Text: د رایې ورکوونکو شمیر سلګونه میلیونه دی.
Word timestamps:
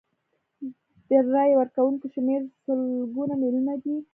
د 1.07 1.09
رایې 1.33 1.55
ورکوونکو 1.61 2.05
شمیر 2.13 2.41
سلګونه 2.63 3.33
میلیونه 3.41 3.73
دی. 3.83 3.95